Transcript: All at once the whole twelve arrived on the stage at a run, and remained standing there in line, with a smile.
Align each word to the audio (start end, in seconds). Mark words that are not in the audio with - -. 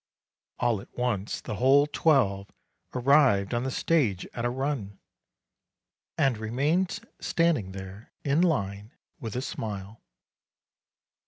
All 0.57 0.81
at 0.81 0.91
once 0.97 1.41
the 1.41 1.57
whole 1.57 1.85
twelve 1.85 2.49
arrived 2.95 3.53
on 3.53 3.61
the 3.65 3.69
stage 3.69 4.25
at 4.33 4.45
a 4.45 4.49
run, 4.49 4.97
and 6.17 6.39
remained 6.39 7.01
standing 7.19 7.71
there 7.73 8.11
in 8.23 8.41
line, 8.41 8.93
with 9.19 9.35
a 9.35 9.43
smile. 9.43 10.01